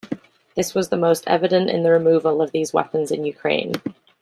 This 0.55 0.73
was 0.73 0.91
most 0.91 1.25
evident 1.27 1.69
in 1.69 1.83
the 1.83 1.91
removal 1.91 2.41
of 2.41 2.51
these 2.51 2.73
weapons 2.73 3.11
in 3.11 3.23
Ukraine. 3.23 3.73